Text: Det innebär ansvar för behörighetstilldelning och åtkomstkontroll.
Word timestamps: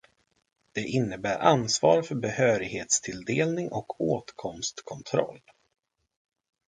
Det 0.71 0.81
innebär 0.81 1.39
ansvar 1.39 2.01
för 2.01 2.15
behörighetstilldelning 2.15 3.71
och 3.71 4.01
åtkomstkontroll. 4.01 5.41